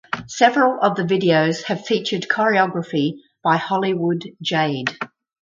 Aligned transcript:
Several 0.25 0.79
of 0.81 0.95
the 0.95 1.03
videos 1.03 1.61
have 1.65 1.85
featured 1.85 2.27
choreography 2.27 3.19
by 3.43 3.57
Hollywood 3.57 4.23
Jade. 4.41 4.97